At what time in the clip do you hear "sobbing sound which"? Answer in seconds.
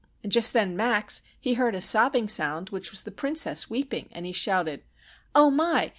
1.79-2.89